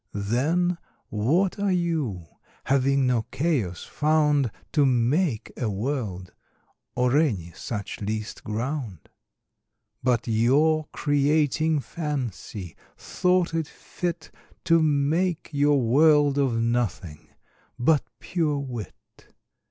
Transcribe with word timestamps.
Then 0.15 0.79
what 1.09 1.59
are 1.59 1.71
You, 1.71 2.25
having 2.63 3.05
no 3.05 3.27
Chaos 3.29 3.83
found 3.83 4.49
To 4.71 4.83
make 4.83 5.51
a 5.55 5.69
World, 5.69 6.33
or 6.95 7.15
any 7.19 7.51
such 7.51 8.01
least 8.01 8.43
ground? 8.43 9.09
But 10.01 10.27
your 10.27 10.87
Creating 10.91 11.81
Fancy, 11.81 12.75
thought 12.97 13.53
it 13.53 13.67
fit 13.67 14.31
To 14.63 14.81
make 14.81 15.51
your 15.53 15.79
World 15.79 16.39
of 16.39 16.55
Nothing, 16.59 17.27
but 17.77 18.01
pure 18.17 18.57
Wit. 18.57 19.27